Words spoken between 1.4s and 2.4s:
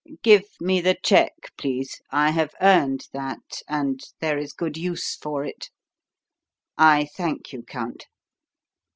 please; I